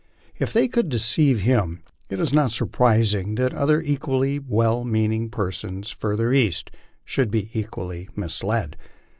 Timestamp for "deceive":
0.89-1.41